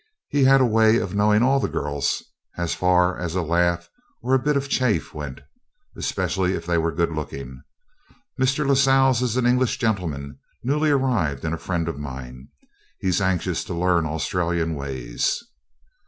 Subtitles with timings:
[0.29, 2.23] He had a way of knowing all the girls,
[2.57, 3.87] as far as a laugh
[4.23, 5.41] or a bit of chaff went,
[5.95, 7.61] especially if they were good looking.
[8.39, 8.65] 'Mr.
[8.67, 12.47] Lascelles is an English gentleman, newly arrived, and a friend of mine.
[12.99, 15.43] He's anxious to learn Australian ways.'